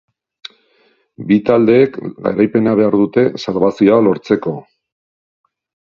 Bi 1.31 1.37
taldeek 1.51 2.01
garaipena 2.29 2.75
behar 2.83 2.99
dute 3.05 3.29
salbazioa 3.45 4.03
lortzeko. 4.09 4.59